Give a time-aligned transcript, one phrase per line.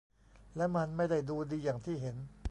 [0.57, 2.15] และมันไม่ได้ดูดีอย่างที่เห็น